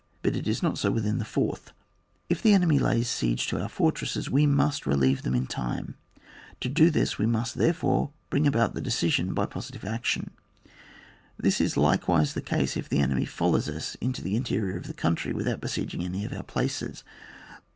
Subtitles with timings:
[0.23, 1.61] But it is not so with the fourtL
[2.27, 5.93] If the enemy lays siege to our for tresses we must relieve them in time,
[6.59, 10.31] to do this we must therefore bring about the decision by positive action.
[11.37, 15.33] This is likewise the case if the enemy foUows.us into the interior of the coimtry
[15.33, 17.03] without besieging any of our places.